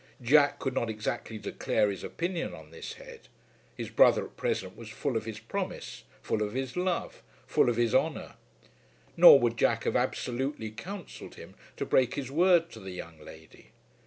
[0.23, 3.27] Jack could not exactly declare his opinion on this head.
[3.77, 7.75] His brother at present was full of his promise, full of his love, full of
[7.75, 8.33] his honour.
[9.15, 13.69] Nor would Jack have absolutely counselled him to break his word to the young lady.